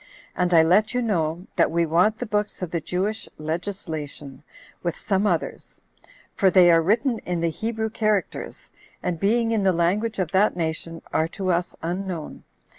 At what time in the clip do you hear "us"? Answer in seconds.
11.51-11.75